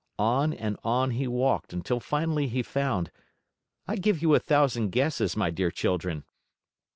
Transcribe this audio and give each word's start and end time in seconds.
On 0.17 0.51
and 0.51 0.77
on 0.83 1.11
he 1.11 1.27
walked 1.27 1.75
till 1.85 1.99
finally 1.99 2.47
he 2.47 2.63
found 2.63 3.11
I 3.87 3.97
give 3.97 4.19
you 4.19 4.33
a 4.33 4.39
thousand 4.39 4.89
guesses, 4.89 5.37
my 5.37 5.51
dear 5.51 5.69
children! 5.69 6.23